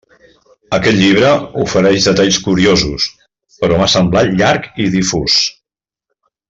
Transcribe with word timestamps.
Aquest 0.77 0.97
llibre 1.01 1.29
ofereix 1.65 2.07
detalls 2.09 2.41
curiosos, 2.47 3.07
però 3.61 3.81
m'ha 3.83 3.93
semblat 3.99 4.35
llarg 4.43 4.69
i 4.87 4.93
difús. 4.99 5.41